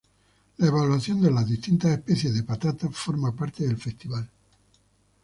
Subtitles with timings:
[0.57, 4.27] La evaluación de las distintas especies de patata forma parte del festival.